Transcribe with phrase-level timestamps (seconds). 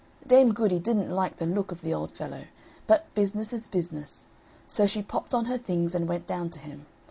[0.25, 2.45] Dame Goody didn't like the look of the old fellow,
[2.87, 4.31] but business is business;
[4.67, 6.87] so she popped on her things, and went down to him.